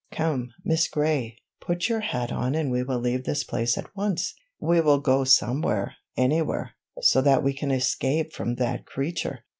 [0.11, 4.33] "Come, Miss Gray, put your hat on and we will leave this place at once!
[4.59, 9.41] We will go somewhere, anywhere, so that we escape from that creature!"